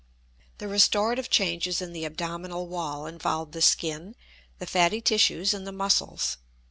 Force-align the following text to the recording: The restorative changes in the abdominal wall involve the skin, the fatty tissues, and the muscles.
The 0.57 0.67
restorative 0.67 1.29
changes 1.29 1.79
in 1.79 1.93
the 1.93 2.05
abdominal 2.05 2.65
wall 2.65 3.05
involve 3.05 3.51
the 3.51 3.61
skin, 3.61 4.15
the 4.57 4.65
fatty 4.65 4.99
tissues, 4.99 5.53
and 5.53 5.67
the 5.67 5.71
muscles. 5.71 6.37